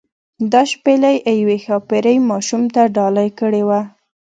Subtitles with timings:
[0.51, 3.81] دا شپیلۍ یوې ښاپیرۍ ماشوم ته ډالۍ کړې وه.